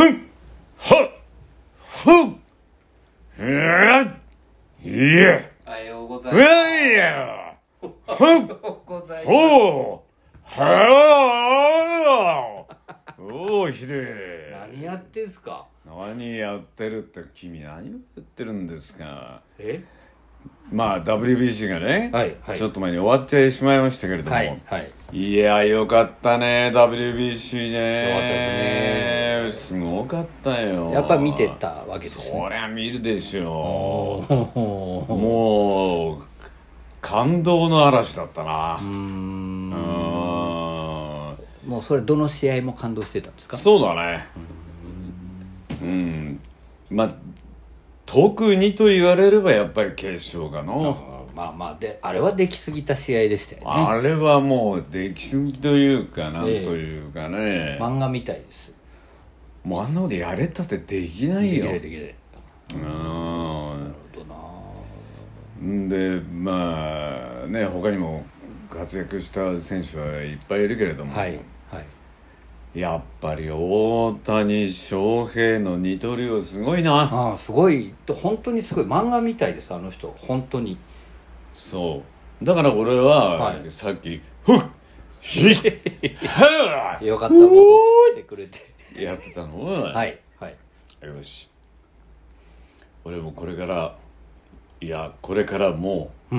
[0.00, 0.30] ふん
[0.78, 1.10] はっ
[1.76, 2.40] ふん
[3.38, 4.06] えっ
[4.82, 4.88] い。
[4.88, 6.96] えおはようござうえい。
[6.96, 7.86] やふ
[8.40, 8.46] ん
[8.86, 9.24] ござい。
[9.26, 10.10] ますほう
[10.62, 12.64] は
[13.18, 19.84] あおおひで何やってんすか何やってるって君何をやってるんですかえ
[20.72, 22.56] まあ WBC がね、はいはい。
[22.56, 24.90] ちょっと前に終わってしまいましたけれども、はいはい。
[25.12, 28.10] いやよかったね WBC ね。
[28.10, 30.90] よかったですすごかったよ。
[30.92, 32.24] やっぱ見てたわけですね。
[32.40, 35.12] そりゃ見るでしょおー。
[35.12, 36.22] もう
[37.00, 38.78] 感動の嵐だったな。
[38.80, 39.70] うん。
[41.66, 43.56] もうそれどの試合も感動してたんですか？
[43.56, 44.26] そうだね。
[45.82, 46.40] うん。
[46.90, 47.08] まあ
[48.10, 51.30] 特にと言われればやっぱり決勝がの。
[51.32, 53.66] まあまあであれはできすぎた試合でしたよね。
[53.68, 58.74] あれはもう出来すぎというかなんというかね、漫画みたいです。
[59.62, 62.14] もうあんなことやれたってできないできよないできない
[62.74, 62.82] うん。
[62.82, 64.24] なるほど
[65.62, 65.68] な。
[65.68, 68.24] んでまあね他にも
[68.68, 71.40] 活躍した選手はいっぱいいるけれども、はい
[71.70, 71.86] はい
[72.74, 76.92] やっぱり大谷翔平の二刀流はすごいな。
[76.94, 77.92] ああすごい。
[78.08, 78.84] 本当にすごい。
[78.84, 80.14] 漫画みたいですあの人。
[80.20, 80.78] 本当に。
[81.52, 82.02] そ
[82.40, 82.44] う。
[82.44, 83.70] だから俺は、はい。
[83.70, 84.60] さっき「ふっ
[85.20, 85.54] ひっ
[86.28, 88.14] はよかった戻っ。
[88.14, 88.58] てくれて。
[88.96, 89.64] っ!」やってたの？
[89.64, 90.56] は、はいはい。
[91.04, 91.50] よし。
[93.04, 93.96] 俺もこれから
[94.80, 96.36] いやこれからもう、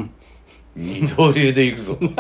[0.76, 2.08] 二刀流でいくぞと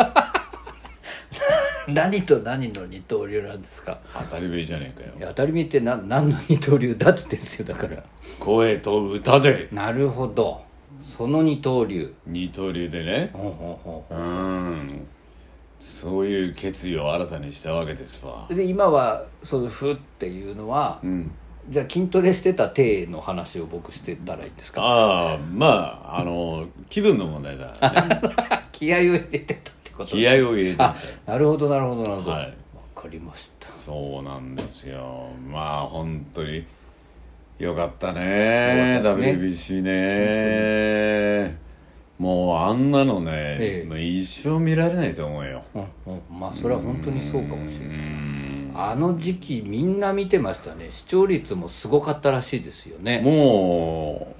[1.87, 3.99] 何と何の二刀流なんですか？
[4.13, 5.13] 当たり前じゃねえかよ。
[5.17, 8.03] いや当たり前って何何の二刀流だってですよだから。
[8.39, 9.67] 声と歌で。
[9.71, 10.61] なるほど。
[11.01, 12.13] その二刀流。
[12.27, 13.29] 二刀流でね。
[13.33, 14.13] ほうほうほう。
[14.13, 15.07] うほん。
[15.79, 18.45] そういう決意を新たにしたわけですわ。
[18.49, 21.31] うで今はその「ふ」っていうのは、うん。
[21.69, 24.81] じゃあ筋トレしてた体の話を僕してたらいいんですか？
[24.83, 28.21] ああまああの気分の問題だ、ね、
[28.71, 30.95] 気合を入れてたこと気合を入れてたあ
[31.25, 32.45] なるほどなるほどなるほど、はい。
[32.45, 33.67] わかりました。
[33.67, 35.29] そうなんですよ。
[35.49, 36.65] まあ本当に
[37.59, 39.01] よかったねね。
[39.03, 41.57] WBC ね。
[42.19, 43.87] もうあんなのね、ええ。
[43.87, 45.63] もう一生見られないと思うよ。
[45.73, 45.81] うん
[46.13, 47.97] うんまあそれは本当にそうかもしれない。
[47.97, 50.87] うんあの時期みんな見てましたね。
[50.91, 53.21] 視聴率もすごかったらしいですよね。
[53.21, 54.35] も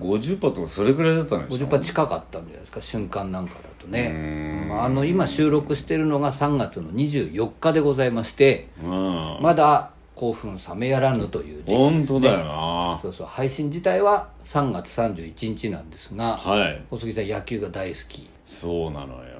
[0.00, 4.68] う50%とかそれくらいだったんでしょ50%近かったんじゃないですか瞬間なんかだとね。
[4.72, 9.38] ああの今収録してるのが3月の24日でございましてうん。
[9.40, 12.98] まだ興奮冷めやらぬという時期です、ね、本当だよな。
[13.00, 16.84] そうそう配信自体は3月31日なんですがはい。
[16.90, 18.28] 小杉さん野球が大好き。
[18.44, 19.39] そうなのよ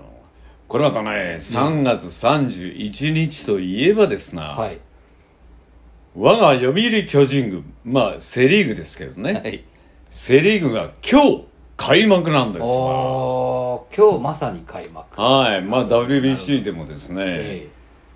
[0.70, 4.80] これまたね3月31日といえばですな、はい。
[6.14, 9.64] 我が読売巨人軍まあセ・リーグですけどね、はい。
[10.08, 11.44] セ・リーグが今日
[11.76, 12.68] 開幕なんですわ。
[12.68, 15.20] おー今日まさに開幕。
[15.20, 15.62] はい。
[15.62, 17.68] まあ WBC でもですね、え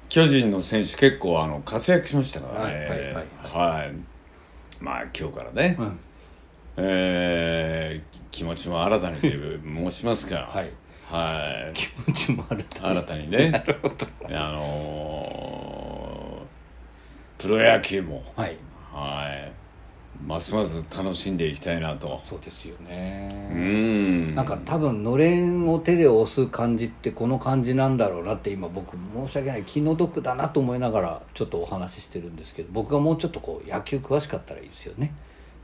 [0.08, 2.72] 巨人の選手結構あの活躍しましたからね。
[2.72, 3.14] はいはいはい
[3.82, 3.92] はい。
[4.78, 5.98] まあ今日からね、えうん。
[6.76, 10.72] えー気持ちも新たにという 申しますかはい
[11.14, 11.74] はい。
[11.74, 13.50] 気持ちもある新たにね。
[13.50, 13.94] なるほど。
[14.36, 18.24] あのープロ野球も。
[18.36, 18.56] はい。
[18.92, 19.52] はい。
[20.26, 22.22] ますます楽しんでいきたいなと。
[22.24, 24.34] そうですようねん。
[24.34, 29.64] なんか多分のれんを手で押す感じってこの感じなんだろうなって今僕申し訳ない。
[29.64, 35.12] 気の毒だなと思いながらちょっとお話ししてるんですけど僕がもうちょっとこう野球詳しかったらいいですよね。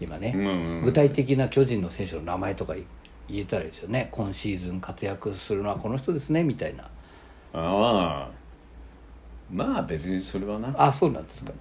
[0.00, 0.50] 今ね、うんう
[0.80, 2.74] ん具体的な巨人の選手の名前とか
[3.30, 4.08] 言えたらいいですよね。
[4.12, 6.84] 今シーズン活躍するのはこの人ですねみたいな。
[7.52, 8.30] ああ。
[9.50, 10.74] まあ別にそれはな。
[10.76, 11.52] あそうなんですか。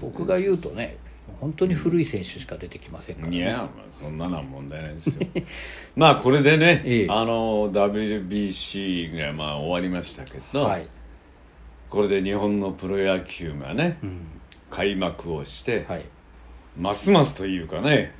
[0.00, 0.98] 僕が言うとね
[1.40, 5.26] 本当に古い選手しか出てきませんから、ね、いや、まあ、そんなのは問題ないですよ。
[5.96, 7.06] まあこれでね、ええ。
[7.08, 10.86] あの WBC がまあ終わりましたけど、はい、
[11.88, 14.26] これで日本のプロ野球がね、うん。
[14.70, 16.04] 開幕をして、はい、
[16.76, 18.12] ますますというかね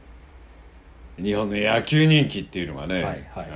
[1.19, 3.05] 日本の野球人気っていうのがね、はい
[3.35, 3.49] はい。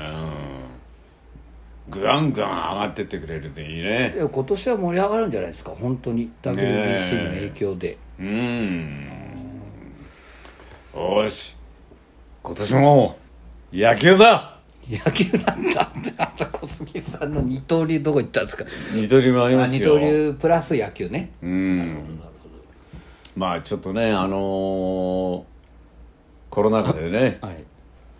[1.88, 4.14] うん、ぐわんぐわん上がってってくれるといいね。
[4.32, 6.30] 今年は盛り上がるんじゃないですか本当に。
[6.42, 9.06] WBC の影響で、うん。
[10.94, 11.56] よし。
[12.42, 13.18] 今年も
[13.72, 14.56] 野球だ。
[14.88, 15.92] 野球なんだ。
[16.18, 18.64] あんた小杉さんの二刀流どこ行ったんですか？
[18.94, 19.98] 二刀流もありあますよ。
[19.98, 21.76] 二刀流プラス野球ね、うん。
[21.78, 21.90] なる
[22.42, 22.64] ほど。
[23.36, 25.42] まあちょっとねあのー
[26.50, 27.64] コロナ禍でねはい。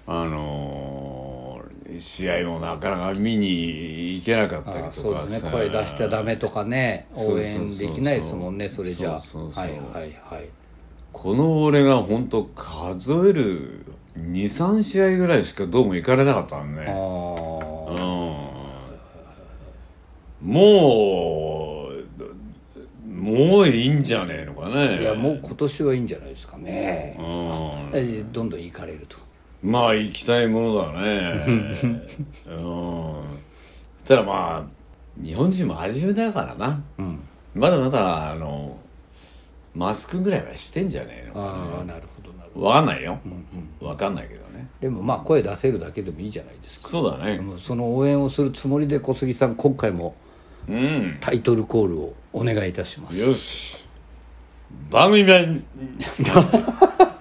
[0.06, 1.30] あのー
[1.98, 5.40] 試合もなかなか見に行けなかったりとかね。
[5.50, 9.12] 声出しちゃダメとかね応援できないですもんねそれじゃ。
[9.12, 10.48] はいはいはい。
[11.12, 13.84] この俺が本当数える
[14.18, 17.90] 23試合ぐらいしかどうも行かれなかったのあねー。
[20.42, 20.52] うん。
[20.52, 21.59] もう
[23.20, 25.00] もういいんじゃねえのかね。
[25.02, 27.16] いやもう今年はいいんじゃないですかね。
[27.18, 27.90] う、ん。
[27.92, 29.18] えどんどん行かれると。
[29.62, 31.44] まあ行きたいものだね。
[32.48, 33.22] うん。
[34.04, 36.82] たらまあ日本人も真面目だからな。
[36.98, 37.20] うん。
[37.54, 38.78] まだまだあの
[39.74, 42.66] マスクぐらいはしてんじゃねえのかああなるほどなるほど。
[42.66, 43.18] わかんないよ。
[43.80, 44.68] わかんないけどね。
[44.80, 46.88] でもまあ声出せるだけでもいいじゃないですか。
[46.88, 47.40] そうだね。
[47.58, 50.29] その応援をするつもりで小杉さん今回もうん
[51.20, 53.18] タイトルコールをお願いいたします。
[53.18, 53.86] よし。
[54.90, 55.44] 番組は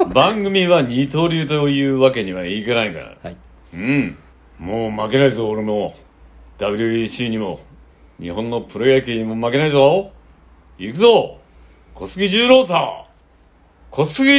[0.14, 3.18] 番組は二刀流というわけにはいかないから。
[3.24, 3.38] はい。
[3.74, 4.18] うん。
[4.60, 5.96] もう負けないぞ俺も。
[6.58, 7.60] WBC にも。
[8.20, 10.12] 日本のプロ野球にも負けないぞ。
[10.78, 11.38] 行くぞ。
[11.96, 13.06] 小杉十郎さ
[13.92, 14.32] 小杉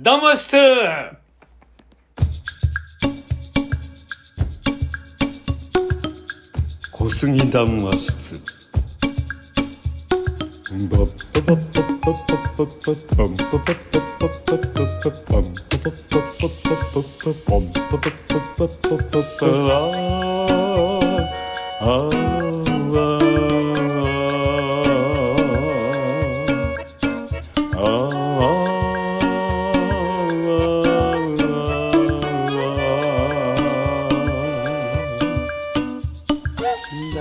[0.00, 1.23] 騙して
[7.14, 8.40] 杉談話室
[10.90, 11.34] バッ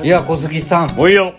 [0.03, 0.95] いや小杉さん。
[0.95, 1.33] もういいよ。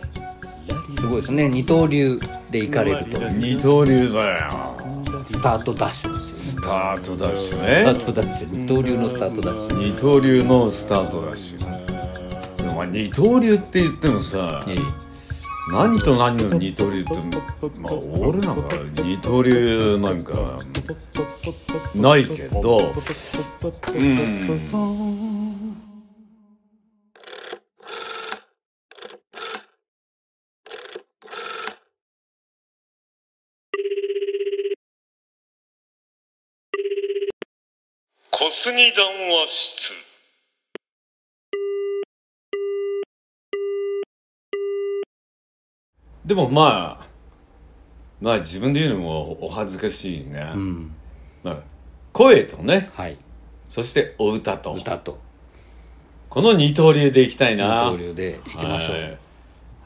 [0.96, 1.48] すごいですね。
[1.50, 2.18] 二刀流
[2.50, 3.28] で行かれると。
[3.28, 4.74] 二刀流だよ。
[5.30, 8.56] スタートダッシュですよスタートダッシュスターねトダッシュ。
[8.56, 9.78] 二刀流のスタートダッシュ。
[9.78, 11.58] 二刀流のスタートダッシュ。
[12.56, 14.76] でもまあ二刀流って言ってもさええ。
[15.70, 17.12] 何と何の二刀流って
[17.80, 18.62] まあ俺なんか
[19.02, 20.58] 二刀流なんか
[21.94, 22.94] ないけど。
[23.94, 25.93] うん
[38.36, 39.94] 小杉談話室。
[46.26, 47.06] でもまあ
[48.20, 50.92] まあ自分で言うのもお恥ずかしいね、うん。
[51.44, 51.58] まあ、
[52.12, 52.90] 声とね。
[52.94, 53.18] はい。
[53.68, 54.72] そしてお歌と。
[54.72, 55.20] 歌と。
[56.28, 59.23] この二刀流でいきたい二な刀流で行きましょう、はい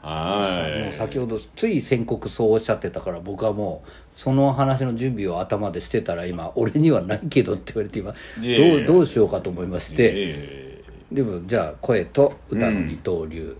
[0.01, 0.83] はい。
[0.83, 10.03] もう先ほどつい宣告そうおっしゃってたから僕はもうその話の準備を頭でしてたら今俺にはないけどって言われて今どうどうしようかと思いまして。
[10.03, 10.69] ええ。
[11.11, 13.57] でもじゃあ声と歌の二刀流、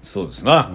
[0.00, 0.70] そうですな、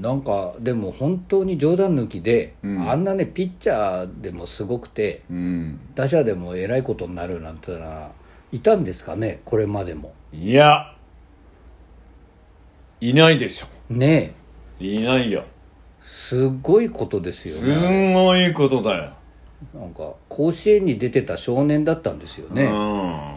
[0.00, 2.90] なんかでも本当に冗談抜きで、うん。
[2.90, 8.10] あんなねピッチャーでもすごくてうん、打者でもえらいことになるなんてのは
[8.50, 10.12] いたんですかねこれまでも。
[10.32, 10.92] いや
[13.00, 13.66] いないでしょ。
[13.92, 14.34] ね
[14.80, 14.84] え。
[14.84, 15.44] いないよ。
[16.02, 18.10] すごいことですすよね。
[18.10, 19.12] んごいことだよ、
[19.74, 22.66] なんか甲子園に出てた少年だったんですよね、う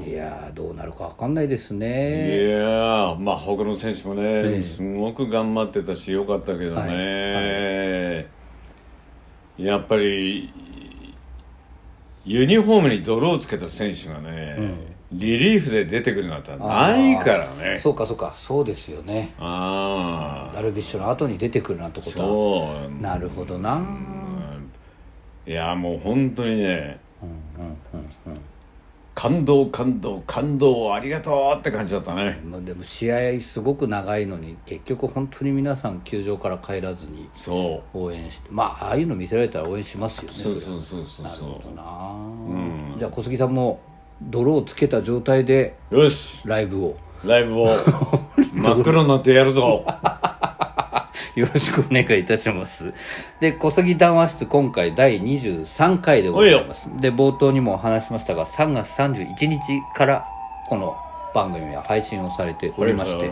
[0.02, 0.06] ん。
[0.06, 4.64] いやーどうなるか分かんないですいねやーまあ他の選手もね、ええ。
[4.64, 8.28] すごく頑張ってたしよかったけどね、
[9.58, 10.54] はやっぱり
[12.24, 14.58] ユニフォームに泥をつけた選手がね、
[15.12, 17.78] リリーフで出てくるなんてないからね。
[17.78, 18.34] そうかそうか。
[18.36, 19.34] そうですよね。
[19.40, 22.26] ああダルビッシュの後に出てくるなんてことは。
[22.26, 23.02] そう。
[23.02, 23.84] なるほどな、
[25.46, 27.78] いやもう本当にねうんうん
[28.28, 28.42] うんうん。
[29.14, 32.40] 感動感動感動ありがとうって感じだったね。
[32.46, 37.98] まあでも試合すごく長いのに結局本当に皆さん球場から帰らずにそう。
[38.06, 40.34] 応援してまあああいうの見せられたら応援しますよね。
[40.34, 42.56] そうそうそうそうそなるほどな、
[42.94, 42.96] うん。
[42.98, 43.82] じゃあ小杉さんも
[44.30, 46.42] 泥をつけた状態でうよし。
[46.46, 46.98] ライブを。
[47.24, 47.76] ライブを。
[48.54, 49.86] 真っ黒になってやるぞ。
[51.36, 52.94] よろしくお願いいたします。
[53.40, 56.90] で小杉談話室今回第23回でございます。
[57.00, 60.26] で冒頭にも話しましたが3月31日から
[60.68, 60.96] この
[61.34, 63.30] 番組は配信をされておりまして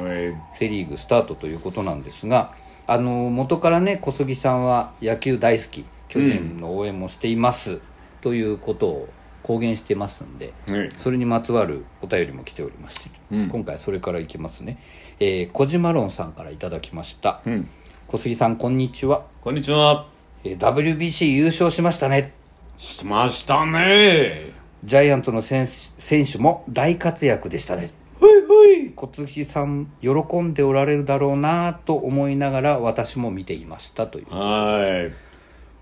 [0.54, 2.52] セ・リーグスタートということなんですが
[2.88, 7.80] あの元からね小杉さんは野球大好き巨人の応援もしています、
[8.22, 9.10] ということを
[9.50, 10.92] 公言してますんではい。
[11.00, 13.50] それにまつわるお便りも来ておりまして、うん。
[13.50, 14.78] 今回それからいきますね、
[15.20, 17.68] えー、小島論さんからいただきました、うん。
[18.08, 20.08] 小杉さんこんにちは、こんにちは。
[20.44, 22.32] えー WBC 優勝しましたね。
[22.78, 24.52] しましたね。
[24.84, 27.90] ジャイアントの選手選手も大活躍でしたね。
[28.20, 28.92] ほいほい。
[28.92, 30.10] 小杉さん喜
[30.42, 34.30] んでおられるだろうなと思いながら私も見ていましたという。
[34.30, 35.10] は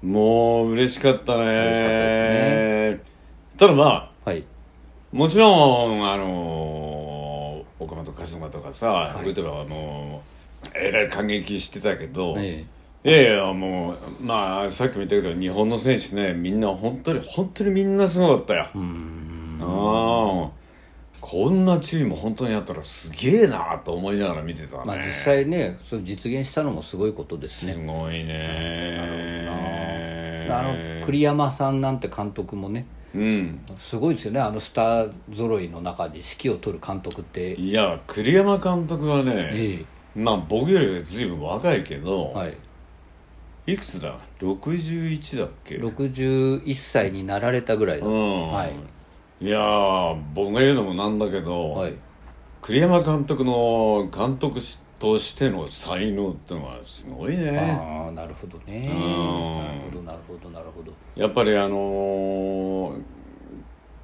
[0.04, 0.06] い。
[0.06, 1.44] もう嬉しかったね。
[1.44, 3.17] 嬉しかったです
[3.58, 3.84] ただま
[4.26, 4.44] あはい。
[5.12, 9.26] もちろんあの岡本和真とかさ、い。
[9.26, 10.22] 例えばも
[10.66, 12.66] うえらい感激してたけど、え
[13.04, 18.70] いやいやもうまあさっきも言ったけど日本の選手ねみんな本当に本当にみんなすごかったよ。
[18.76, 19.60] えうん。
[19.62, 20.58] ああ
[21.20, 29.48] こんなチーム本当にやったらすげえなと思いながら見てたね、まあ実際ねそれ実現したのもすごいことですすねごいね
[30.50, 32.86] あの栗山さんなんて監督もね
[33.18, 33.60] うん。
[33.78, 37.56] すごいですよねあのスター揃いの中で指揮を取る監督って。
[37.56, 42.58] いや栗山監督はね、えまあ僕よりは随分若いけど、えはい。
[43.74, 48.74] い、くつだ？61だっけ？61歳になられたぐらいだ、うん、はい。
[49.40, 51.94] いやー僕が言うのもなんだけど、はい。
[52.62, 54.60] 栗山監督の監督
[55.00, 57.60] としての才能ってのはすごいね。
[57.60, 58.90] ああなるほどね。
[58.92, 59.58] うん。
[59.58, 60.92] なるほどなるほどなるほど。
[61.16, 63.02] やっぱりあのー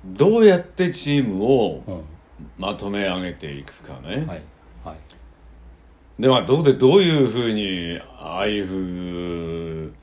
[0.05, 2.01] どうやってチームをうん。
[2.57, 4.41] まとめ上げていくかね、はい
[4.83, 4.97] はい。
[6.19, 9.93] でまあどこでどういうふうにああいうふう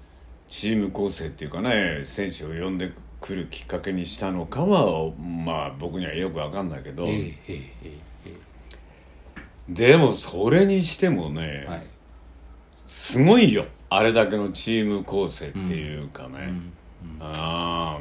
[0.49, 5.13] チーム構成っていうかね選手を呼んでくるきっかけにしたのかは
[5.45, 7.99] まあ僕にはよくわかんないけど、えええええ
[9.71, 11.87] でもそれにしてもね、えはい。
[12.87, 13.67] すごいよ。
[13.89, 16.53] あれだけのチーム構成っていうかね、
[17.21, 17.99] あ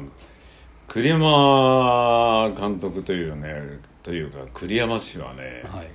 [0.88, 5.88] 栗山監督というねというか栗山氏はねはい。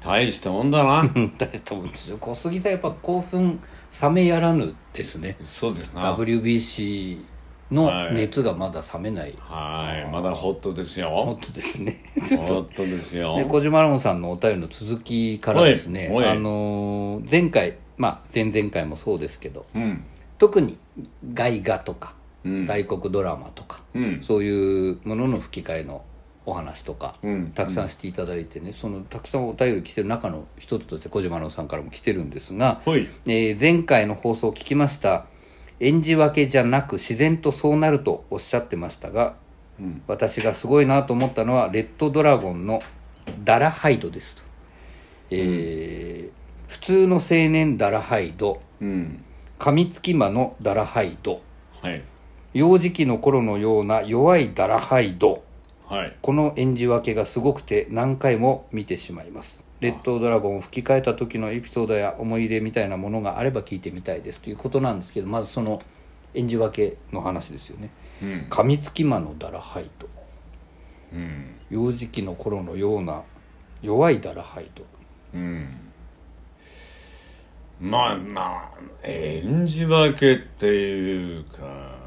[0.00, 1.00] 大したもんだな。
[1.00, 2.18] う ん大したもんですよ。
[2.18, 3.60] 小杉さんやっぱ興奮
[4.02, 5.36] 冷めやらぬですね。
[5.42, 6.14] そうですな。
[6.14, 7.20] WBC
[7.70, 10.10] の熱がまだ冷めない、はい。
[10.10, 12.02] まだホットです本よ当ですね。
[12.18, 13.36] ホットですよ。
[13.36, 16.08] で小島ロンさんのお便りの続きからですね。
[16.10, 20.02] あのー前回まあ前々回もそうですけどうん。
[20.38, 20.78] 特に
[21.34, 22.66] 外画とか、うん。
[22.66, 24.20] 外国ドラマとか、うん。
[24.20, 26.02] そういうものの吹き替えの
[26.46, 27.50] お話とか、うん。
[27.54, 35.26] たくさんしていただいてねそのたくさんお便り来てる中の一つとして小島ロンさんからも来てるんですが、えー前回の放送を聞きました
[35.80, 39.36] 演じ分けじゃなく自然とそうなるとおっしゃってましたが、
[39.78, 40.02] うん。
[40.06, 42.80] 私がすごいなと思ったのはレッドドラゴンの
[43.44, 44.42] ダラハイドですと、
[45.30, 48.60] えー普通の青年ダラハイド。
[48.80, 49.24] うん。
[49.58, 51.40] カミツキマのダラハイド。
[51.80, 52.02] はい。
[52.52, 55.42] 幼児期の頃のような弱いダラハイド。
[55.86, 56.16] はい。
[56.20, 65.78] この演じ分けがすごくて何回も見てしまいますレッドドラゴンを吹き替えた時のエピソードや思い入れみたいなものがあれば聞いてみたいですということなんですけどまずその
[66.34, 67.90] 演じ分けの話ですよね。
[68.22, 68.46] うん。
[68.50, 70.08] カミツキマのダラハイド
[71.12, 73.22] うん幼児期の頃のような
[73.80, 74.84] 弱いダラハイド
[75.34, 75.66] うん。
[77.80, 78.70] まあまあ
[79.04, 81.98] 演じ分けっていうか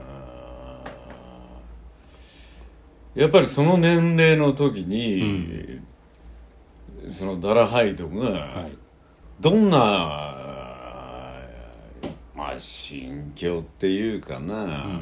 [3.16, 5.82] やっぱりその年齢の時に、
[7.08, 8.78] そのダラハイドがはい。
[9.40, 9.78] どんな、
[12.36, 15.02] まあ心境っていうかな、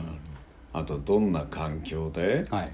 [0.74, 2.72] あとどんな環境ではい。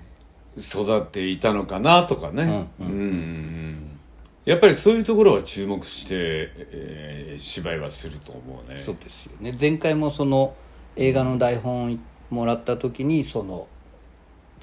[0.58, 4.00] 育っていたのかなとかね、うんうんうん。
[4.46, 8.80] やっぱりそういうところは注目して、えー芝居はすると思うね。
[8.80, 9.58] そうですよね。
[9.60, 10.56] 前回もその
[10.96, 13.68] 映画の台本もらった時にその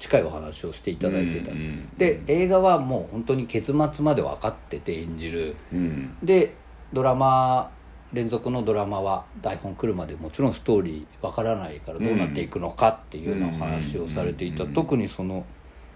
[0.03, 5.55] 近いお話をしていただいてた、うんうんで映画はもう本当に結末まで分かってて演じる。
[5.71, 6.17] うん。
[6.21, 6.55] で
[6.91, 7.71] ドラマ
[8.11, 15.45] 連続のドラマは台本来るまでもちろんストーリー分からないからどうなっていくのかっていうようなお話をされていた、特にその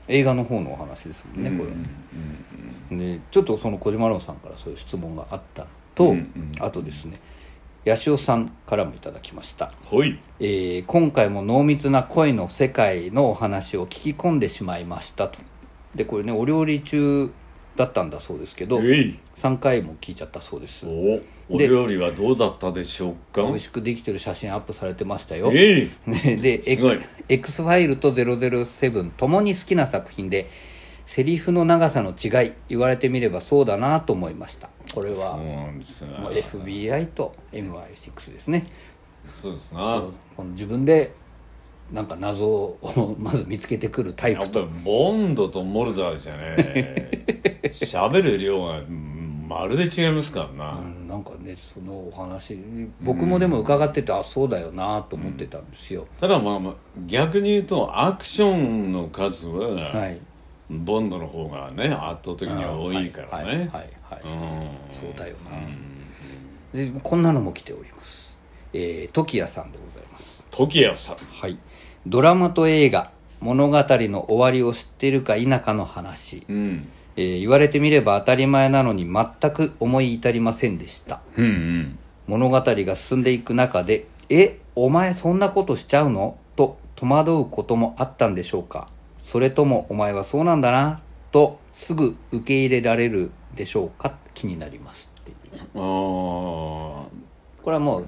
[0.07, 1.69] 映画の方のお話ですもんねこれ。
[1.69, 1.75] は
[2.89, 6.51] ね、でちょっとその小島郎さんからそういう質問があったのと、うんうん。
[6.59, 7.19] あとですね
[7.89, 10.19] 八潮さんからもいただきました、ほい。
[10.39, 15.39] えー今回も濃密な恋の世界のお話を聞き込んでしまいましたと。
[15.95, 17.31] でこれねお料理中
[17.75, 19.19] だったんだそうですけどえい。
[19.35, 20.85] 3回も聞いちゃったそうです。
[20.85, 23.43] おおで料理はどうだったでしょうか？
[23.43, 25.51] 美味しくできてる写真アップされてましたよ。
[25.53, 25.91] えい。
[26.09, 26.99] ね で、すごい。
[27.29, 30.49] X ファイルと007ともに好きな作品で
[31.07, 34.69] セリフの長さの違い言われてみればそうだなと思いました。
[34.93, 38.65] これそうはね FBI と MI6 ですね。
[39.25, 40.03] そうですな。
[40.35, 41.15] この自分で
[41.93, 47.09] なんか謎を まず見つけてくるタイプやっぱりボンドとモルダーじゃね
[47.71, 52.59] 喋る量がうんまるで違いますからな、うんなんかねそのお話
[53.01, 56.73] 僕もでも伺ってて、あそうだよなと思ってたんですよ、ただまあまあ
[57.07, 60.19] 逆に言うとアクションの数は、はい
[60.69, 64.69] ボンドの方がね圧倒的に多いからね、はいはいはい、うん。
[64.91, 65.35] そうだよ
[66.73, 68.37] な、でこんなのも来ております。
[68.73, 70.45] えー、時矢さんでございます。
[70.51, 71.15] 時矢さん。
[71.15, 71.57] はい。
[72.05, 76.87] ドラマと映画物語の終わりを知っているか否かの話、うん。
[77.15, 81.21] えー言われてみれば当たり前なのに全く思い至りませんでした。
[81.35, 81.99] うんうん。
[82.27, 88.89] 物語が進んでいく中で「えお前そんなことしちゃうの?」と戸惑うこともあったんでしょうか？
[89.27, 91.01] それとも「お前はそうなんだな」
[91.33, 95.67] とすぐ受け入れられるでしょうか気になりますっていう。
[95.73, 97.09] こ
[97.65, 98.07] れはもう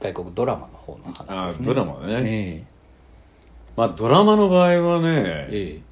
[0.00, 1.66] 外国ドラマの方のあ話ですね。
[1.66, 2.64] ドラマね、え
[3.76, 5.08] まあドラマの場合はね、
[5.50, 5.82] ええ。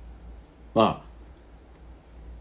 [0.75, 1.05] ま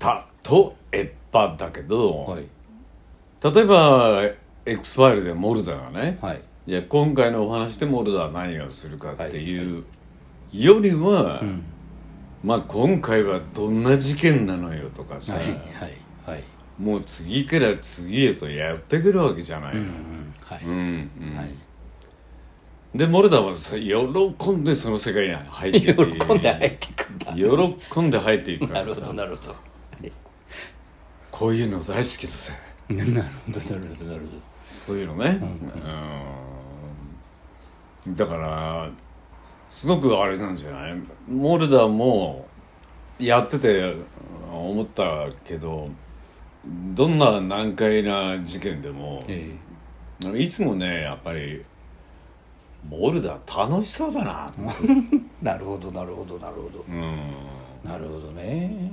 [0.01, 3.53] あ例えばだけど、えはい。
[3.53, 4.22] 例えば
[4.65, 6.42] X ファイルでモルダーがね、はい。
[6.68, 9.84] いや今回のお話でモルダーは何をするかっていう
[10.53, 11.65] よりは、うん
[12.43, 15.57] まあ今回はどんな事件なのよとかさ、はいはい
[16.25, 16.43] はい。
[16.77, 19.75] もう次から次へとやってくるわけじゃない、
[22.95, 27.33] でモルダーはさ喜んでその世界に入っていって喜んで入っていくんだ。
[27.33, 29.55] 喜んで入っていくかなるほらさどなるほど。
[31.31, 32.53] こういうの大好きだぜ。
[32.89, 34.25] なるほどなるほどなるほ
[34.65, 35.39] そういうのね、
[38.05, 38.15] うん。
[38.15, 38.89] だから
[39.74, 40.94] すごくあれなんじゃない？
[41.27, 42.46] モルダーも
[43.18, 43.96] やってて
[44.51, 45.89] 思ったけど
[46.94, 49.51] どんな難解な事件でもど、え。
[50.38, 51.63] いつもねやっぱり
[52.88, 54.53] モルダー楽しそうだな。
[55.42, 56.86] なるほどなるほどなるほど。
[56.88, 57.32] うん。
[57.84, 58.92] なるほどね。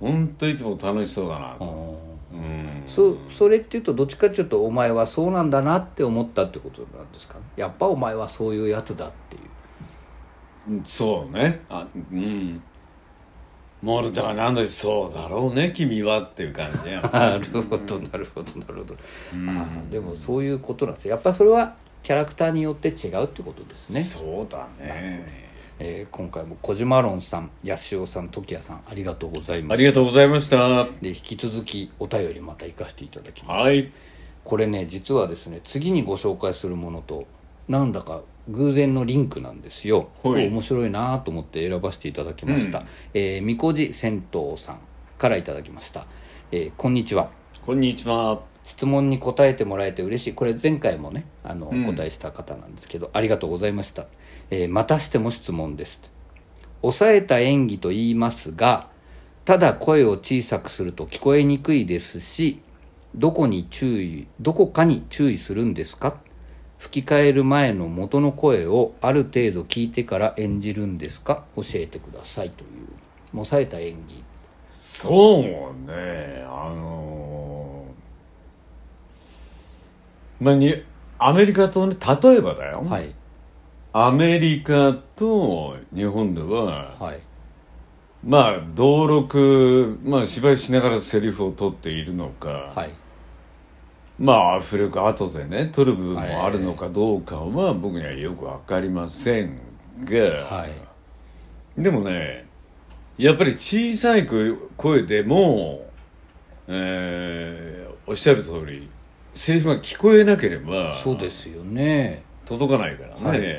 [0.00, 1.54] ほんといつも楽しそうだな。
[1.54, 1.96] うと、ん
[2.32, 7.40] うん、そそれっていうとどっちかっていうとお前はそうなんだなって思ったってことなんですかね。
[7.56, 9.42] やっぱお前はそういうやつだっていう
[10.84, 11.60] そうね。
[11.68, 12.62] あうん。
[13.82, 18.94] モルダーなんでそうだろうね君はっていう感じやなるほどなるほどなるほど、
[19.32, 21.12] あーでもそういうことなんですよ。
[21.12, 25.24] やっぱそれはキャラクターによって違うってことですね、そうだね。
[25.78, 30.58] えー今回も小島論さん八潮さん時矢さんありがとうございますありがとうございました。
[30.58, 33.72] はで引き続きお便りまた行かせていただきます。
[33.72, 33.90] い。
[34.44, 37.26] これね実はですね次にご紹介するものと
[37.70, 40.08] なんだか偶然のリンクなんですよ。
[40.24, 40.48] はい。
[40.48, 42.86] 面白いなと思って選ばせていただきました、うん。
[43.14, 44.78] えーみこじ銭湯さん
[45.18, 46.06] からいただきました、
[46.50, 47.30] えーこんにちは。
[47.64, 48.40] こんにちは。
[48.64, 50.34] 質問に答えてもらえて嬉しい。
[50.34, 51.84] これ前回もねあの、うん。
[51.88, 54.06] お答えした方なんですけどありがとうございました、
[54.50, 56.02] えーまたしても質問です。
[56.82, 58.88] 抑えた演技と言いますが
[59.44, 62.62] ただ声を小さくすると聞こえにくいですし
[63.14, 66.16] どこに注意どこかに注意するんですか？
[66.80, 71.44] 吹き替える前の元の声をある程度聞いてから演じるんですか？
[71.54, 72.68] 教えてくださいという。
[73.32, 74.24] 抑えた演技。
[74.74, 76.42] そうね。
[76.48, 80.82] あのーまあに
[81.18, 83.14] アメリカとね例えばだよ、はい。
[83.92, 87.20] アメリカと日本でははい。
[88.24, 92.90] まあ登録まあ芝居しながらセリフを取っているのか、はい
[94.20, 99.58] まあアフレコ後でね取る部分もあるのかどうかは僕にはよく分かりません
[100.04, 100.72] が、はい。
[101.82, 102.44] でもね
[103.16, 104.26] やっぱり小さい
[104.76, 105.88] 声でも、
[106.68, 108.90] えーおっしゃる通り
[109.32, 112.24] セリフが聞こえなければそうですよね。
[112.44, 113.54] 届かないからね、はいはい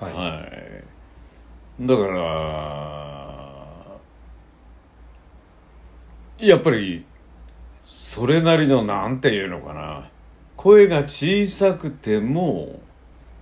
[0.00, 0.14] はい。
[0.32, 0.84] はい。
[1.86, 2.14] だから
[6.46, 7.04] やっぱり
[7.96, 10.10] それなりのなんていうのかな。
[10.56, 12.80] 声が小さくても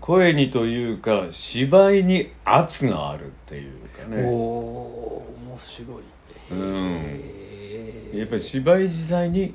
[0.01, 4.23] 声にというか芝居に圧があるっていうかおね。
[4.25, 6.03] おー面白い
[6.51, 7.01] うん。
[8.15, 9.55] へやっぱり芝居自体に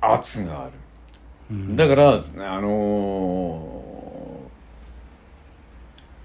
[0.00, 0.72] 圧がある。
[1.52, 2.12] ーだから
[2.56, 3.72] あの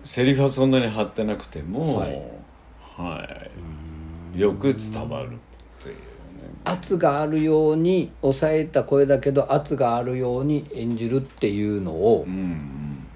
[0.04, 2.06] ーセリフはそんなに張ってなくてもは
[2.96, 3.28] は
[4.36, 4.40] い。
[4.40, 5.40] よく伝わる
[6.66, 13.08] 圧があるように抑えた声だけど圧があるように演じるっていうのをうんうん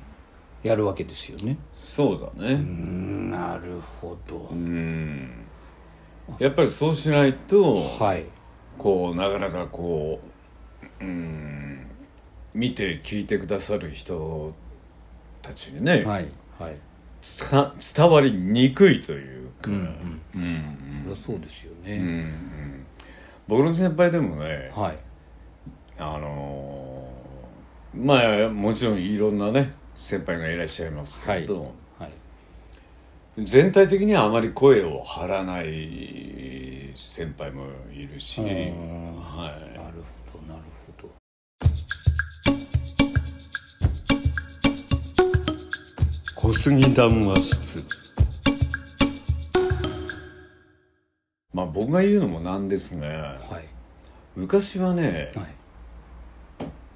[0.63, 1.57] やるわけですよね。
[1.75, 4.49] そうだうねんなるほど。
[4.51, 5.29] うん。
[6.39, 8.25] やっぱりそうしないとはい。
[8.79, 10.19] こうなかなかこ
[10.99, 11.85] ううん
[12.55, 14.53] 見て聞いてくださる人
[15.43, 16.27] たちにね、はい
[16.57, 16.77] はい。
[17.21, 20.41] 伝わりにくいというか、うんうん。
[21.09, 22.85] うんそうですようんうんうね、ん
[23.47, 24.97] 僕の先輩でもねはい。
[25.97, 26.95] あのー
[27.95, 32.11] まあもちろんいろんなね先輩がいらっしゃいますけど、はい。
[33.37, 38.57] 全体的にはあまり声を張らない先輩もいるし、はい、な
[39.91, 40.63] るほどなる
[40.99, 41.13] ほど。
[46.35, 48.04] 小杉談話室
[51.55, 53.65] まあ僕が言うのもなんですが、はい。
[54.35, 55.55] 昔はね、はい。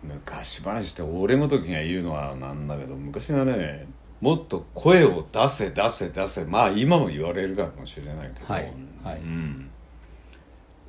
[0.03, 3.87] 昔話って俺ごときが言うのはなんだけど昔はね
[4.21, 8.73] もっと声を出せ出せ出せまあ今も言われるかもしれないけど、はい。
[9.03, 9.19] はい。
[9.19, 9.69] うん、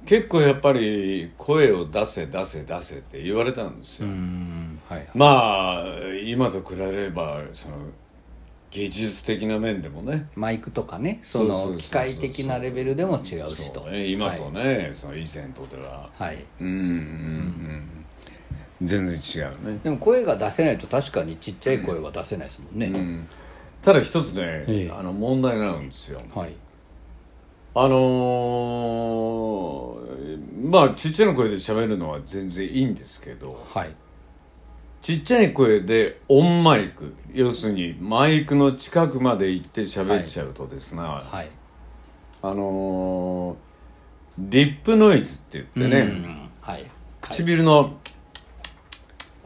[0.05, 5.09] 結構やっぱり声を出せ出せ出せって言われたんですうよ、んはい。
[5.15, 5.85] まあ
[6.25, 7.77] 今と比べればその
[8.71, 10.27] 技術的な面でもね。
[10.37, 14.07] マイクとかねその機械的なレベルでも違うしとね。
[14.07, 16.09] 今とね、その以前とでは。
[16.15, 18.07] はい、はいうんうんうん。
[18.83, 19.81] 全然違うね。
[19.83, 23.27] でも声が出せないと確かにちっちゃい声は出せないですもんね、うん。
[23.83, 24.91] ただ一つね、ええ。
[24.95, 26.21] あの問題があるんですよ。
[26.35, 26.55] はい。
[27.75, 30.01] あのー
[30.63, 33.65] まあちっちゃな声で喋るのは全然いいんですけど。
[33.69, 33.95] はい
[35.03, 37.15] ちっちゃい声でオンマイク。
[37.33, 41.51] 要するにマイクの近くまで行って喋っちゃうとですね、はい。
[42.43, 43.71] あのー
[44.39, 46.49] リップノイズって言ってね、うん。
[46.61, 46.87] はい。
[47.21, 47.97] 唇の。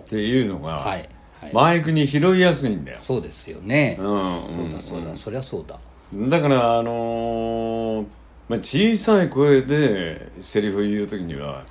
[0.02, 1.08] っていうのが、はい。
[1.40, 4.66] はい、マイクに拾いやすいんだよ、そうですよね、うん。
[4.66, 4.80] うんそうだ。
[4.82, 5.80] そうだ、そりゃそうだ。
[6.28, 8.06] だからあのー
[8.48, 11.64] まあ、小さい声でセリフを言う時には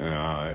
[0.00, 0.50] あ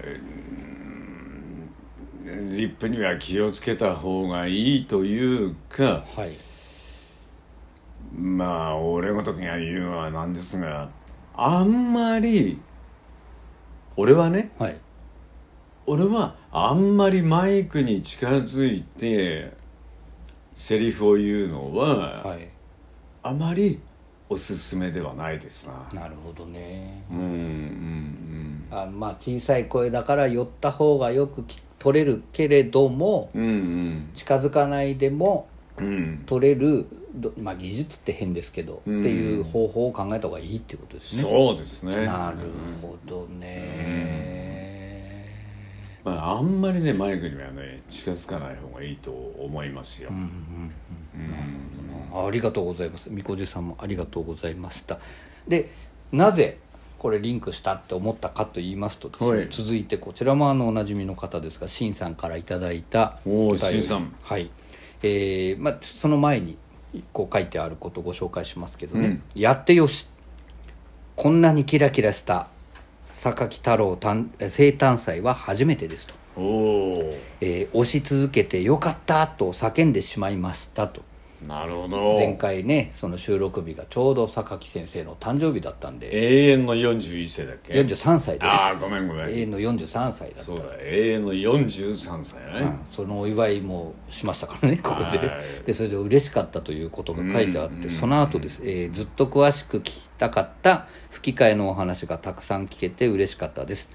[2.34, 6.32] リップには気をつけた方がいいというかはい。
[8.16, 10.90] まあ俺ごときが言うのはなんですが
[11.36, 12.60] あんまり
[13.96, 14.78] 俺はねはい。
[15.86, 19.54] 俺はあんまりマイクに近づいて
[20.56, 22.48] セリフを言うのは、はい。
[23.24, 23.80] あまり
[24.30, 26.02] おすすめではないですな。
[26.02, 27.04] なるほどね。
[27.12, 28.24] うんうん
[28.72, 34.10] あまあ小さい声だから寄った方がよくき取れるけれどもうんうん。
[34.14, 35.86] 近づかないでもうん。
[35.86, 39.02] うん取れるどまあ技術って変ですけど、うん。
[39.02, 41.30] っていう方法を考えた方がいいっていうことですね。
[41.30, 42.06] そうですね。
[42.06, 42.38] なる
[42.82, 45.28] ほどね、
[46.04, 50.10] まああんまりねマイクにはね近づかない方がいいと思いますよ。
[52.16, 53.10] ありがとうございます。
[53.12, 55.00] みこじさんもありがとうございました。
[55.48, 55.72] で
[56.12, 56.60] なぜ
[57.04, 59.50] これリンクしたって思ったかと言いますとですね、はい。
[59.52, 64.16] 続いてこちらもあのおなじみの方ですがしんさんからいただいたおーお便りしんさん。
[64.22, 64.50] はい。
[65.02, 66.58] えーまあ、その前に
[67.12, 69.22] こう書いてあることをご紹介しますけどね、うん。
[69.36, 70.08] やってよし。
[71.18, 72.48] こんなにキラキラした
[73.10, 81.02] 榊太郎誕え生誕祭は初めてですと、おおえー押し続けてよかったと叫んでしまいましたと
[81.48, 82.14] なるほど。
[82.16, 86.10] 前回ねその収録日がちょうど榊先生の誕生日だったんで。
[86.12, 88.46] 永遠の41世だっけ？43歳です。
[88.48, 89.30] ああごめんごめん。
[89.30, 90.36] 永遠の43歳だった。
[90.44, 92.62] そうだ永遠の43歳ね。
[92.62, 92.80] うん。
[92.92, 95.18] そのお祝いもしましたからねここで。
[95.18, 97.96] はいでそれで嬉しかったということが書いてあって、うん。
[97.96, 103.90] その後です、えーずっと詳しく聞きたかった吹き替えのお話がたくさん聞けて嬉しかったです。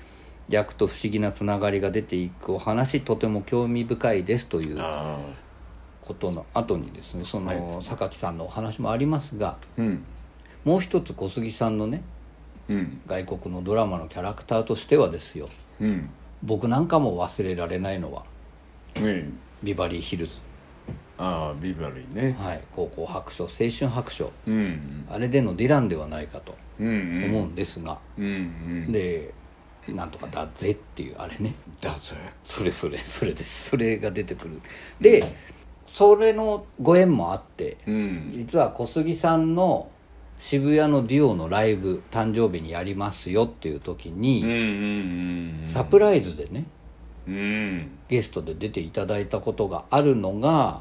[0.48, 4.76] 役と不思議なつながりが出ていくお話とても興味深いですという。
[4.80, 5.18] あ
[6.08, 7.60] ことの後にですねそはい。
[7.60, 10.02] の榊さんのお話もありますがあうん。
[10.64, 12.02] もう一つ小杉さんのね
[12.68, 13.00] うん。
[13.06, 15.48] 外国のドラマのキャラクターとしてはですよ
[15.80, 16.10] うん。
[16.42, 18.24] 僕なんかも忘れられないのは
[19.00, 19.28] ね
[19.62, 20.38] ビバリーヒルズ、
[21.18, 22.36] ああビバリーね。
[22.38, 24.32] はい、高校白書青春白書。
[24.46, 25.04] うん。
[25.10, 27.24] あれでのディランではないかとうんうん。
[27.24, 28.28] 思うんですが、うんう
[28.88, 28.92] ん。
[28.92, 29.34] で
[29.88, 31.54] なんとかだぜっていうあれね。
[31.80, 32.14] だぜ。
[32.44, 33.70] それそれそれです。
[33.70, 34.60] それが出てくる。
[35.00, 35.24] で
[35.92, 38.32] それのご縁もあってうん。
[38.36, 39.90] 実は小杉さんの
[40.38, 46.66] 渋谷のデュオのライブ誕生日にやりますよっていう時うんに、サプライズでね
[47.26, 47.90] うん。
[48.08, 50.80] ゲストで出ていただいたことがあるのが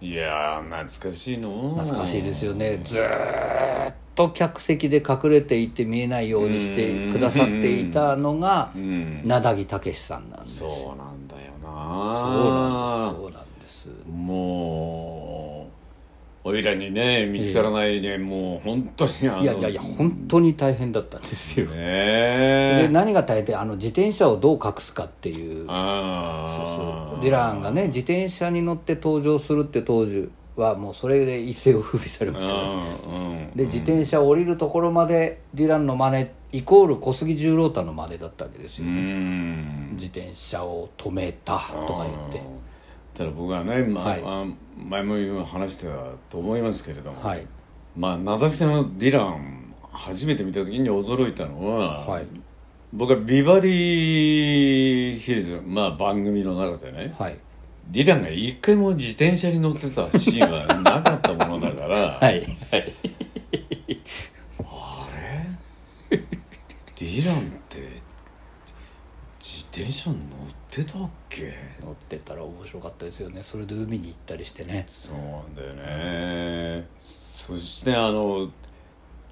[0.00, 1.74] いやー懐かしいの。
[1.76, 2.82] 懐かしいですよね。
[2.84, 9.22] ずーっと客席で隠れていて見えないようにしてくださっていたのがうん。
[9.24, 13.43] 名木武さんなんですそうよなんだよそうななんですそうなんです
[14.06, 21.66] もうおいらにね見つからないね、もう本当にあのいやいやいや本当に大変だったんですよ。
[21.66, 25.64] ねでえ何が大変ってあの自転車をどう隠すかっていう。
[25.68, 27.24] あそうあそう。
[27.24, 32.52] ディランがね自転車に乗って登場するって当時はもうそれで一世を風靡されました。
[32.52, 33.50] からうんうん。
[33.56, 39.92] で自転車を降りるところまでディランの真似イコール小杉十郎太の真似だったわけですうよね、ん。
[39.94, 42.42] 自転車を止めたとか言って
[43.14, 44.22] ただ僕はね、まあはい。
[44.22, 44.44] まあ
[44.76, 45.86] 前も話した
[46.28, 47.46] と思いますけれども、はい。
[47.96, 52.26] まあ名崎さんのディラン初めて見た時に驚いたのは、はい。
[52.92, 57.38] 僕はビバリーヒルズ、まあ、番組の中でねはい。
[57.90, 62.40] ディランが一回も自転車に乗ってたシーンはなかったものだから、 はい。
[62.40, 62.84] はい。
[64.60, 65.08] あ
[66.10, 66.18] れ？
[66.18, 67.78] ディランって
[69.40, 70.20] 自転車乗っ
[70.70, 71.42] てたっけ？
[71.48, 73.42] 乗ってたら面白かったですよね。
[73.42, 74.84] それで海に行ったりしてね。
[74.86, 76.86] そうなんだよね。
[77.00, 78.50] そしてあの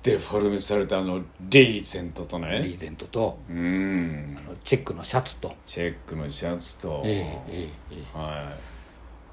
[0.02, 4.36] デフォルメされたあのレイゼントとリねーゼントとうん。
[4.38, 5.54] あのチェックのシャツと。
[5.64, 8.56] チェックのシャツと、えええええは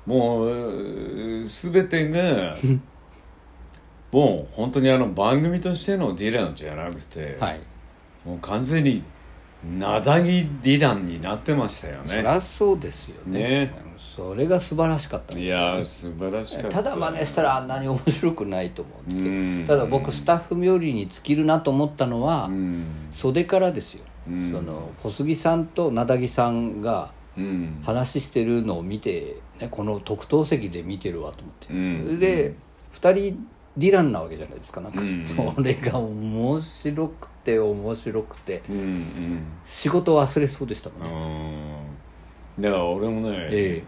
[0.05, 2.55] い、もう全てが
[4.11, 7.59] もう本当にあの番組としてのディランじゃなくて、えはい。
[8.25, 9.03] もう完全に
[9.63, 13.39] なだぎディランになってましたよそねりゃそうですよね。
[13.39, 13.81] ね。
[13.83, 16.77] うんそれが素晴らしかったいやー素晴らしかった。
[16.81, 19.65] ただ真似したらあんなに面白くないと思うんですけうん。
[19.65, 22.85] どただ僕スタッフ冥利に尽きるなと思ったのはうん。
[23.11, 24.03] 袖からですよ。
[24.29, 24.51] うん。
[24.51, 27.81] その小杉さんと名木さんがうん。
[27.83, 32.19] 話してるのを見て、ね、この特等席で見てるわと思って、うん。
[32.19, 32.55] で
[32.93, 33.47] 2人
[33.79, 34.81] ディランなわけじゃないですか。
[34.81, 38.61] なんか、うんそれが面白くて面白くて。
[38.69, 39.43] うんうん。
[39.65, 41.85] 仕事忘れそうでしたもんね、
[42.57, 43.83] うんだから俺もね、え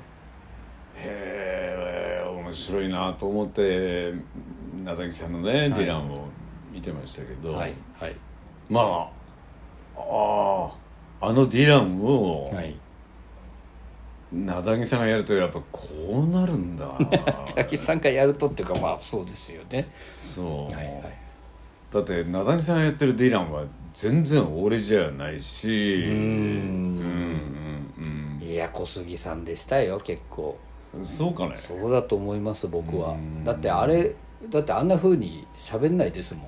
[0.96, 4.14] へえ面白いなと思って
[4.84, 6.28] 名崎さんのね、ディランを
[6.72, 8.16] 見てましたけど、えはいはい。
[8.70, 9.10] まあ
[9.98, 10.72] あ
[11.22, 12.76] ああのディランを、はい
[14.32, 16.88] 名崎さんがやるとやっぱこうなるんだ。
[17.56, 19.90] 滝さんがやるとっていうかまあそうですよね。
[20.18, 21.02] そう、はいはい。
[21.92, 23.64] だって名崎さんがやってるディランは
[23.94, 26.06] 全然俺じゃないし。
[26.06, 26.18] うんうん
[27.98, 30.58] うんいや小杉さんでしたよ結構。
[30.94, 31.56] うんそうかね。
[31.58, 33.12] そうだと思います僕は。
[33.12, 33.44] うん。
[33.44, 34.16] だってあれ
[34.50, 36.44] だってあんなふうに喋んないですもん。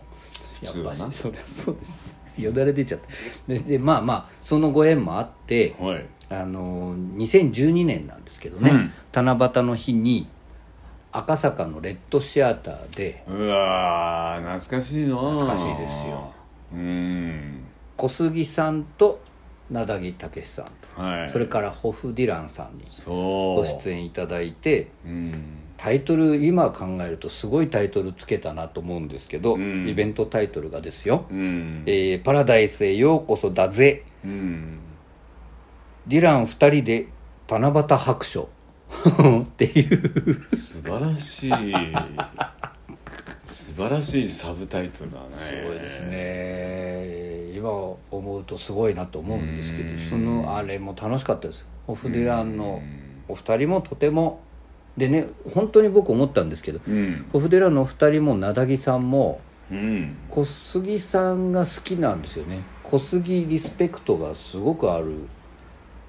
[0.61, 2.03] やっぱしそりゃそうです。
[2.37, 8.91] よだれ出ちゃったででまあまあそのご縁もあってはいあの2012年なんですけどね、うん。
[9.11, 10.27] 七夕の日に
[11.11, 15.15] 赤坂のレッドシアターでうわー懐かしいな。
[15.15, 16.33] 懐かしいですよ。
[16.73, 17.63] うん。
[17.97, 19.21] 小杉さんと
[19.69, 20.65] 名木武さん
[20.95, 21.29] と、はい。
[21.29, 23.15] それからホフ・ディランさんにそう。
[23.57, 25.59] ご出演いただいてうん。
[25.77, 29.87] タイトル今考えるとすごいタイトルつけたなと思うんですけど、うん。
[29.87, 31.25] イベントタイトルがですよ。
[31.29, 34.03] うん「えーパラダイスへようこそだぜ。
[34.25, 34.79] うん
[36.07, 37.07] ディラン2人で
[37.49, 38.49] 七夕白書」
[39.43, 40.55] っていう。
[40.55, 41.53] 素晴らしい。
[43.43, 45.25] 素晴らしいサブタイトルだね。
[45.29, 47.51] すごいですね。
[47.55, 49.99] 今思うとすごいなと思うんですけどうん。
[49.99, 51.65] そのあれも楽しかったです。
[51.87, 52.81] ホフ・ディランの
[53.27, 54.41] お二人もとても。
[54.95, 57.25] でね本当に僕思ったんですけどうん。
[57.33, 60.15] ホフ・ディランのお二人も名木さんもうん。
[60.29, 62.63] 小杉さんが好きなんですよね。
[62.83, 65.27] 小杉リスペクトがすごくある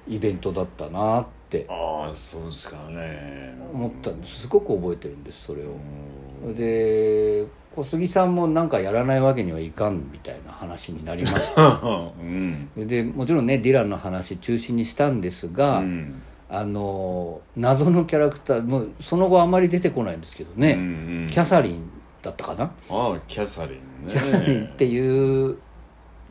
[0.08, 3.54] イベントだったなってああそうですかね。
[3.72, 4.40] 思ったんです。
[4.42, 6.52] すごく覚えてるんですそれを。
[6.52, 11.80] で小杉さんもなんかやらないわけにはいかんみたいな話になりました。
[12.20, 12.68] うん。
[12.76, 16.22] でもちろんねディランの話中心にしたんですが、うん。
[16.48, 20.80] あの謎のキャラクターもうその後あまり出てこないんですけどね、うん
[21.22, 21.26] うん。
[21.26, 21.90] キャサリン
[22.22, 23.80] だったかな、ああキャサリンね。
[24.08, 25.56] キャサリンっていう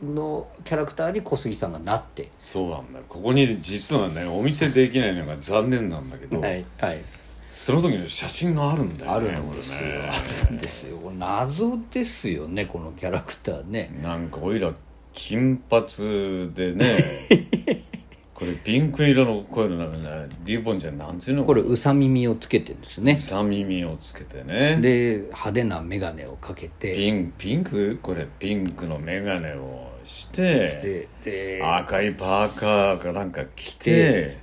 [0.04, 2.30] のキャラクターに小杉さんがなって。
[2.38, 6.98] そうなんだここに実はねお見せできないのが残念なんだけど、はいはい。
[7.52, 10.10] その時の写真があるんだよねあるんですよ、ね。
[10.10, 10.98] あるんですよ。
[11.16, 13.96] 謎ですよねこのキャラクターね。
[14.02, 14.72] なんかおいら
[15.12, 17.84] 金髪でね
[18.34, 21.44] これピンク色のこういうのなんかねリボンじゃなんていうの？
[21.44, 23.14] これうさ耳をつけてるんですね。
[23.16, 24.76] さ耳をつけてね。
[24.80, 26.92] で派手な眼鏡をかけて。
[26.96, 28.00] ピンピンク？
[28.02, 30.78] これピンクの眼鏡をして
[31.62, 34.38] 赤いパーカーかなんか着て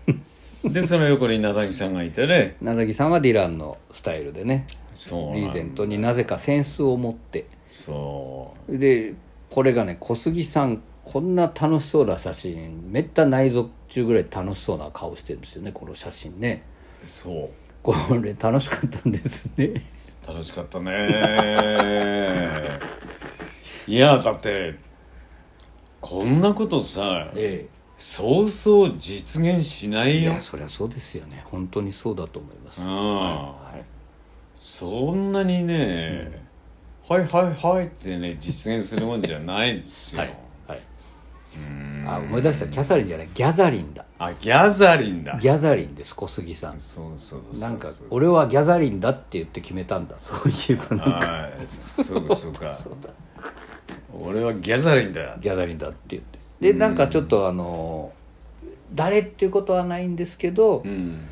[0.63, 2.55] でその横に名崎さんがいてね。
[2.61, 7.47] 名崎さんはディランのスタイルでねそうリーゼントになぜかセンスを持って。
[7.67, 9.15] そで
[9.49, 16.63] これがね小杉さんこんな楽しそうな写真めった内臓中ぐらい楽しそうな顔してるんですよねこの写真ね。
[17.03, 17.49] うそう。
[17.81, 19.81] これ楽しかったんですね。
[20.27, 20.91] 楽しかったね
[23.87, 24.75] いやだって
[26.01, 31.43] こんなことさえそうそう実現しなえいいよやそりゃそうですよね。
[31.45, 33.85] 本当にそうだと思います、うんはい
[34.55, 36.43] そんなにね、
[37.07, 40.37] はいはいはいってね実現するもんじゃないんですよ、はい
[40.67, 40.81] はい。
[41.55, 42.05] うん。
[42.07, 42.67] あ思い出した。
[42.67, 43.29] キャサリンじゃない。
[43.33, 44.05] ギャザリンだ。
[44.19, 45.39] あギャザリンだ。
[45.39, 46.79] ギャザリンです小杉さん。
[46.79, 50.15] そうそうそうなんかそう俺はギャザリンだって言って決めたんだ。
[50.19, 51.31] そういえばなんか。
[51.31, 52.77] ああそうかそうか
[54.19, 56.39] 俺はギャザリンだギャザリンだって言って。
[56.59, 58.11] でなんかちょっとあの
[58.93, 61.27] 誰っていうことはないんですけど、うん。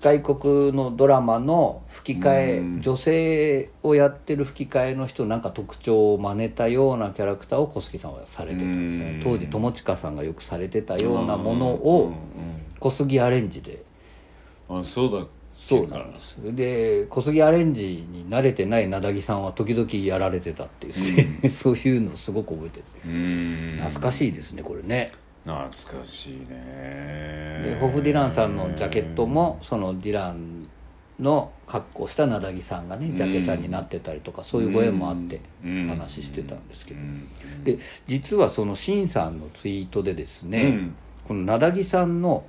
[0.00, 2.80] 外国のドラマの吹き替え、うん。
[2.80, 9.10] 女性をやってる吹き替えの人なんか特徴を真似たようなキャラクターを小杉さんはされてたんですよね。
[9.12, 9.20] うん。
[9.22, 11.88] 当時友近さんがよくされてたようなものうん。
[11.88, 12.14] をうん。
[12.78, 13.72] 小杉アレンジで。
[14.68, 15.39] うんあそうだっけ
[15.70, 20.90] そうなんですで小杉アレンジに慣れてない名木さんは時々やられてたってい
[21.44, 23.76] う、 そういうのすごく覚えてるうん。
[23.78, 25.12] 懐かしいですねこれね。
[25.44, 27.62] 懐かしいね。
[27.64, 30.68] でホフ・ディランさんのジャケットもそのディラン
[31.20, 35.88] の格好した名木さんがねジャケさんになってたりとかそういうご縁もあってうん。
[35.88, 37.00] 話してたんですけど。
[37.00, 37.28] うん。
[37.64, 40.94] で実はそのシンさんのツイートでですね、うん。
[41.28, 42.44] この名木さんの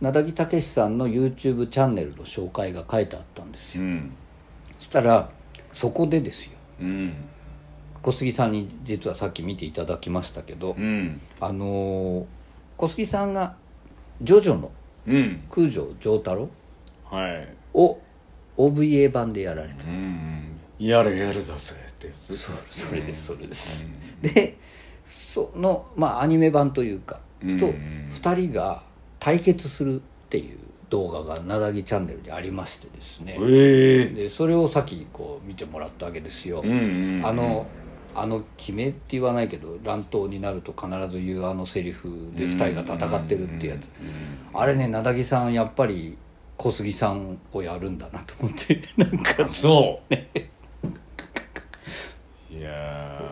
[0.00, 3.84] うん名木武さんの YouTube チャンネルの紹介が書いてあったんですよ。
[3.84, 4.12] うん。
[4.78, 5.30] そしたら
[5.72, 6.52] そこでですよ。
[6.80, 7.14] うん。
[8.02, 11.20] 小杉さんに実はさっき見ていただきましたけど、うん。
[11.40, 12.24] あのー
[12.78, 13.56] 小杉さんが
[14.22, 14.70] ジョジョの
[15.06, 15.42] うん。
[15.50, 16.48] 空城城太郎
[17.04, 17.48] はい。
[17.74, 17.98] を
[18.56, 19.84] OVA 版でやられた。
[19.84, 22.34] うんやれやるだぜってやつ。
[22.34, 23.86] そそれですそれです、
[24.22, 24.56] で
[25.04, 28.82] そのまあアニメ版というか、うんと2人が
[29.20, 33.38] 対決するっていう動画がなだぎチャンネルでありましてですね。
[33.40, 37.66] ええでそれをさっきこう見てもらったわけですよ、うんうんあの
[38.12, 43.82] あの決めって言わないけど乱闘になると必ず言うあのセリフで2人が戦ってるってやつ。
[44.52, 46.18] あれねなだぎさんやっぱり
[46.56, 49.46] 小杉さんをやるんだなと思ってなんか。
[49.46, 50.14] そう。
[52.52, 53.30] いや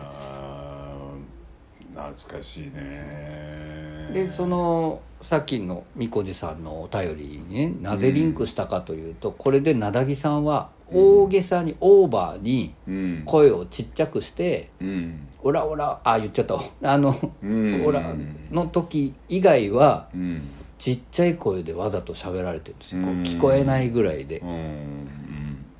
[1.93, 13.23] ー懐かしいねでそのさっきのみこじさんのお便りにねなぜリンクしたかというと、これでなだぎさんは大げさにオーバーにうん。
[13.27, 16.55] 声をちっちゃくしてうん「オラオラ」あ言っちゃった。
[16.81, 17.13] あの
[17.43, 17.85] 「うん。
[17.85, 18.11] オラ」
[18.49, 20.47] の時以外はうん。
[20.79, 23.03] ちっちゃい声でわざと喋られてるんですよ。
[23.03, 24.41] こううん聞こえないぐらいで。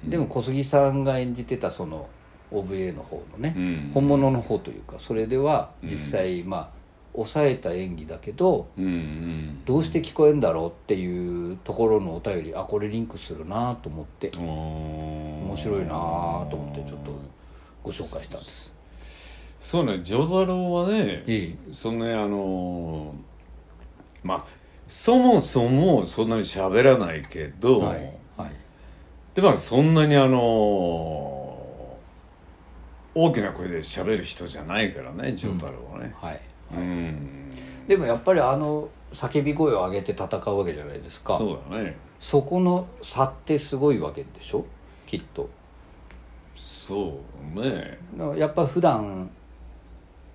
[0.07, 2.07] でも小杉さんが演じてたその
[2.51, 3.91] OVA の方のね、うん。
[3.95, 6.78] 本物の方というかそれでは実際まあ
[7.13, 9.65] 抑えた演技だけどうんうん。
[9.65, 14.47] どうして聞こえんだろうっていうところのお便りあこれリンクするなと思って面
[15.47, 15.95] 面白いなと
[16.53, 17.11] 思ってちょっと
[17.83, 18.73] ご紹介したんです。
[19.59, 21.23] そうねジョ太郎はね
[21.71, 23.13] そのねあの
[24.23, 24.45] まあ
[24.87, 28.51] そもそもそんなに喋らないけど、はいはい。
[29.35, 30.39] でまあそんなにあの
[33.15, 36.41] 大きな声で喋る人じゃないからねジョ太郎はね、はい
[36.73, 37.51] うん。
[37.87, 41.37] でもやっぱりあの叫び声を上げて戦うわけじゃないですか。
[41.37, 41.97] そうだね。
[42.19, 44.65] そこの差ってすごいわけでしょ？
[45.07, 45.49] きっと。
[46.55, 47.19] そ
[47.55, 47.97] うね。
[48.37, 49.29] やっぱ普段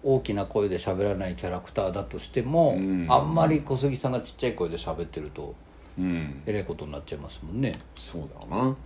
[0.03, 3.07] 大きな声で喋らないキャラクターだとしても、うん。
[3.09, 5.55] あんまり小杉さんがちっちゃい声で喋ってると
[5.99, 6.43] うん。
[6.47, 7.73] えらいことになっちゃいますもんね。
[7.95, 8.63] そうだな。
[8.65, 8.77] うん、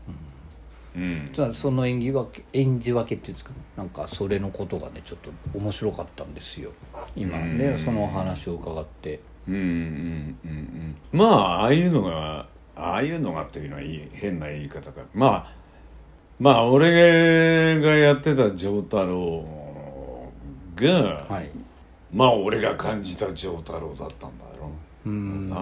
[1.33, 3.53] つまりその演技分け演じ分けっていうんですか？
[3.77, 6.71] なんかそれのことがねちょっと面白かったんですよ。
[7.15, 7.79] 今ね、うん。
[7.79, 9.21] そのお話を伺って。
[9.47, 10.97] うんうんうんうん。
[11.13, 15.03] まあああいうのがああいうのがっていうのはいい変な言い方か。
[15.15, 15.53] まあ
[16.39, 19.45] まあ俺がやってた丈太郎
[20.77, 20.93] が、
[21.29, 21.51] はい。
[22.13, 24.71] まあ俺が感じた丈太郎だったんだろ
[25.07, 25.51] うーん。
[25.51, 25.57] な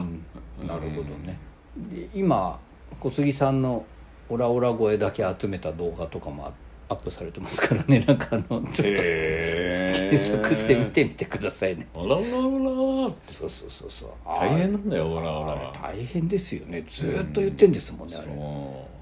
[0.66, 1.38] なるほどね。
[1.76, 2.58] で今
[3.00, 3.84] 小杉さんの
[4.28, 6.52] オラオラ声だけ集めた動画とかも
[6.88, 8.00] アップされてますからね。
[8.06, 11.86] なんかあのちょっとへ検索してみてみてくださいね。
[11.94, 14.10] オラオラオラそうそうそうそう。
[14.24, 16.84] 大変なんだよオラオラ大変ですよね。
[16.88, 18.26] ずーっと言ってんですもんね、あれ。
[18.26, 18.36] そう。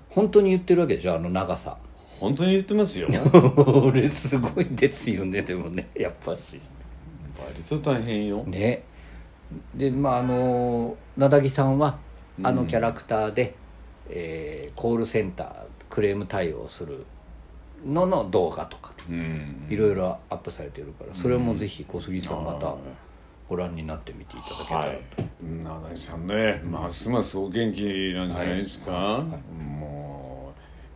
[0.08, 1.76] 本当に言ってるわけでしょあの長さ。
[2.20, 3.08] 本当に言ってますよ。
[3.84, 5.88] 俺すごいですよねでもね。
[5.94, 6.60] やっぱし。
[7.38, 8.44] 割と大変よ。
[8.44, 8.82] ね。
[9.74, 11.98] でまああの名木さんは
[12.42, 13.54] あのキャラクターで、
[14.10, 15.54] えーコールセンター
[15.88, 17.04] クレーム対応する
[17.86, 19.66] のの動画とかうん。
[19.70, 22.74] いろいろアップされてるからそれもぜひ小杉さんまた
[23.48, 25.00] ご覧になってみていただけたらはい。
[25.42, 27.82] 七井さんねますますお元気
[28.14, 29.24] なんじゃないですか、
[29.58, 30.52] も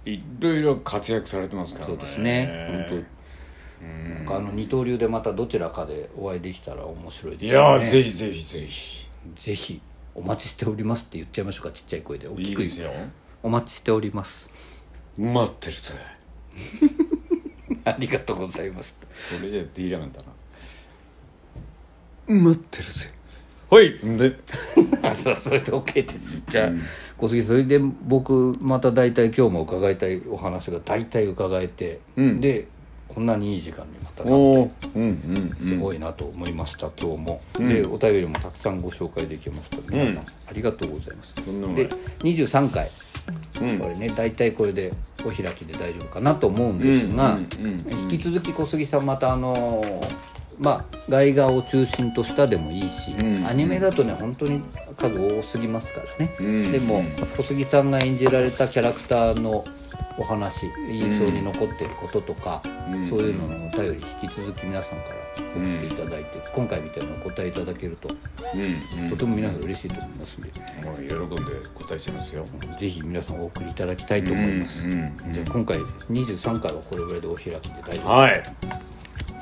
[0.07, 1.95] ういろいろ活躍されてますからね。
[1.95, 2.87] そうですね。
[2.89, 3.19] 本当
[4.17, 7.59] なんかあの二刀流でまたどちらかでお会いできたら面白いですね。
[7.59, 9.09] やーぜひぜひぜひ。
[9.37, 9.81] ぜひ
[10.19, 12.27] お待ちしておりますって言っちゃいましょうかちっちゃい声で。
[12.27, 12.91] 大いきくいですよ。
[13.41, 14.51] お待ちしております。
[15.17, 15.95] 待ってるぜ。
[17.85, 18.99] ありがとうございます。
[19.01, 19.07] こ
[19.43, 20.23] れじゃできなかった
[22.35, 22.41] な。
[22.41, 23.11] 待ってるぜ。
[23.71, 24.37] はいで。
[25.09, 26.43] あそうそれで OK です。
[26.49, 26.71] じゃあ、
[27.17, 32.41] 小杉それで僕また大体今日も伺いたいお話が大体伺えて、うん。
[32.41, 32.67] で
[33.09, 39.79] こんなにいい時間にまたなおっておうんうんすごいなと思いました、今日も、でお便りもたくさんご紹介できました。
[39.91, 41.35] 皆さん、うんありがとうございます。
[41.45, 41.77] でもない。
[41.77, 41.89] で
[42.21, 42.89] 23回。
[43.61, 43.79] うん。
[43.79, 44.93] これね大体これで
[45.27, 47.79] お開きで大丈夫かなと思うんですが、うんうんうん
[48.11, 50.29] 引き続き小杉さんまたあのー
[50.59, 54.61] まあ外画を中心としたでもいいし、うんアニメだとね本当に
[54.97, 56.73] 数多すぎますからね、うん。
[56.73, 57.03] でも
[57.37, 59.65] 小杉さんが演じられたキャラクターの
[60.19, 62.61] お話印象に残ってることとか、
[62.91, 63.09] うん。
[63.09, 70.51] そういうののお便り引き続き皆さんから送っていただいて、今回みたいなのお答えいただけると、とても皆さん嬉しいと思いますんで。
[70.85, 72.45] もう喜んで答えちゃいますよ。
[72.79, 78.07] ぜひ皆さんお送りいただきたいと思います、じゃあ今回23回はこれぐらいでお開きで大丈夫です。
[78.07, 78.43] はい。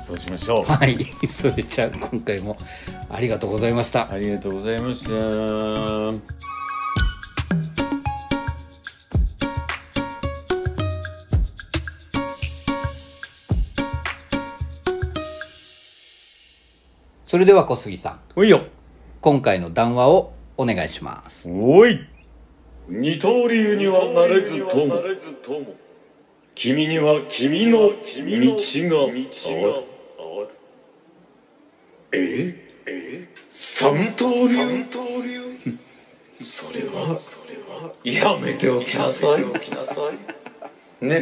[0.07, 0.71] そうしましょう。
[0.71, 0.97] はい、
[1.27, 2.55] それじゃあ今回も
[3.09, 4.09] ありがとうございました。
[4.09, 6.66] ありがとうございました
[17.37, 18.63] それでは小杉さん、おいよ。
[19.21, 21.47] 今回の談話をお願いします。
[21.47, 21.99] おい。
[22.89, 25.03] 二刀流にはなれずとも。
[26.55, 30.49] 君には君の道がある。
[32.11, 32.55] え？
[32.87, 34.85] え三刀流？
[36.41, 37.19] それは
[38.03, 41.05] やめておきなさい。
[41.05, 41.19] ね？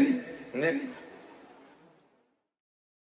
[0.53, 0.95] ね？